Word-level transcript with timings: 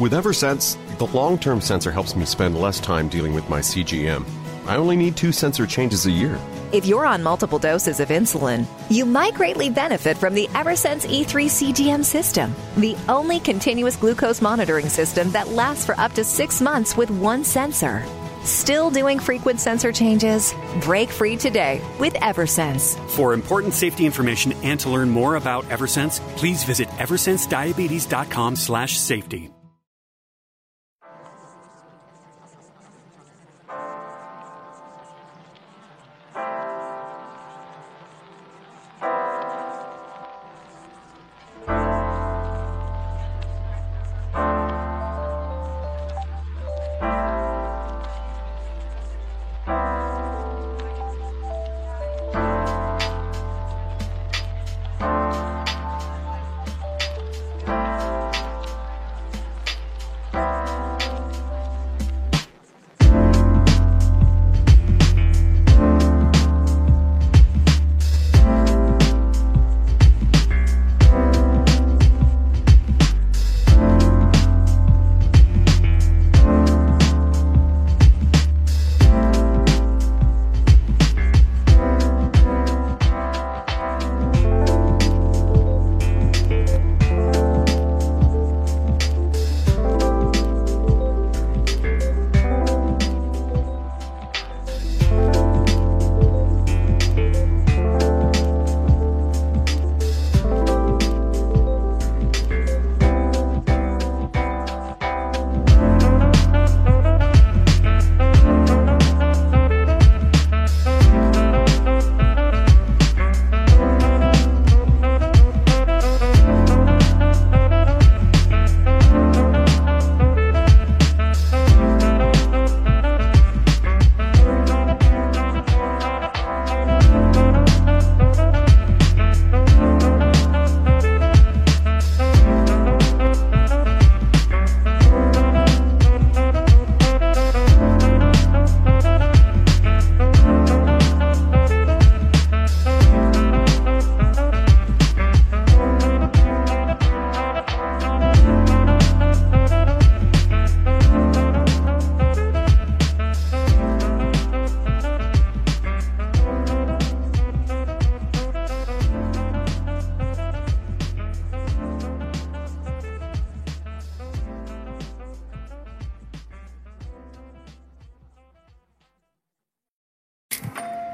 With 0.00 0.14
Eversense, 0.14 0.78
the 0.96 1.06
long 1.08 1.38
term 1.38 1.60
sensor 1.60 1.90
helps 1.90 2.16
me 2.16 2.24
spend 2.24 2.58
less 2.58 2.80
time 2.80 3.10
dealing 3.10 3.34
with 3.34 3.46
my 3.50 3.60
CGM. 3.60 4.24
I 4.64 4.76
only 4.76 4.96
need 4.96 5.14
two 5.14 5.30
sensor 5.30 5.66
changes 5.66 6.06
a 6.06 6.10
year. 6.10 6.38
If 6.72 6.86
you're 6.86 7.04
on 7.04 7.22
multiple 7.22 7.58
doses 7.58 8.00
of 8.00 8.08
insulin, 8.08 8.64
you 8.88 9.04
might 9.04 9.34
greatly 9.34 9.68
benefit 9.68 10.16
from 10.16 10.32
the 10.32 10.46
Eversense 10.54 11.06
E3 11.06 11.50
CGM 11.50 12.02
system, 12.02 12.56
the 12.78 12.96
only 13.10 13.40
continuous 13.40 13.96
glucose 13.96 14.40
monitoring 14.40 14.88
system 14.88 15.30
that 15.32 15.48
lasts 15.48 15.84
for 15.84 16.00
up 16.00 16.14
to 16.14 16.24
six 16.24 16.62
months 16.62 16.96
with 16.96 17.10
one 17.10 17.44
sensor. 17.44 18.02
Still 18.44 18.90
doing 18.90 19.18
frequent 19.18 19.60
sensor 19.60 19.92
changes? 19.92 20.54
Break 20.80 21.10
free 21.10 21.36
today 21.36 21.82
with 21.98 22.14
Eversense. 22.14 22.98
For 23.10 23.34
important 23.34 23.74
safety 23.74 24.06
information 24.06 24.54
and 24.62 24.80
to 24.80 24.88
learn 24.88 25.10
more 25.10 25.36
about 25.36 25.64
Eversense, 25.64 26.20
please 26.38 26.64
visit 26.64 26.88
eversensediabetes.com/safety. 26.88 29.50